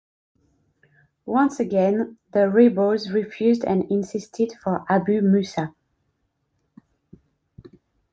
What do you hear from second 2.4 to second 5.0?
rebels refused and insisted for